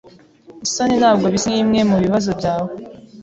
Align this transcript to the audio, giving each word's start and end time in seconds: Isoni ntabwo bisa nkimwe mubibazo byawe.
Isoni 0.65 0.95
ntabwo 1.01 1.25
bisa 1.33 1.47
nkimwe 1.53 1.79
mubibazo 1.89 2.31
byawe. 2.39 2.71